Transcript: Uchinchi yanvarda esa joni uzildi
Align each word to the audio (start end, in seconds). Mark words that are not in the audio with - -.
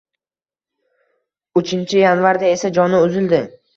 Uchinchi 1.61 2.01
yanvarda 2.05 2.51
esa 2.55 2.73
joni 2.79 3.03
uzildi 3.11 3.43